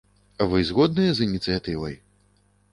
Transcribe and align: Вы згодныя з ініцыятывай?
Вы 0.53 0.61
згодныя 0.69 1.11
з 1.19 1.27
ініцыятывай? 1.29 1.95